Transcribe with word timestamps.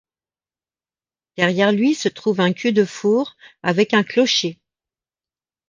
Derrière 1.37 1.71
lui 1.71 1.93
se 1.93 2.09
trouve 2.09 2.39
un 2.41 2.53
cul 2.53 2.73
de 2.73 2.85
four 2.85 3.35
avec 3.61 3.93
un 3.93 4.01
clocher. 4.01 4.57